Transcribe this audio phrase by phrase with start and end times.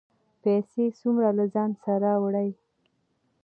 [0.41, 2.49] پیسې څومره له ځانه سره وړئ؟